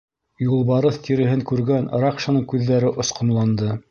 Юлбарыҫ 0.43 0.97
тиреһен 1.07 1.43
күргән 1.51 1.85
Ракшаның 2.05 2.49
күҙҙәре 2.53 2.93
осҡонланды. 3.05 3.73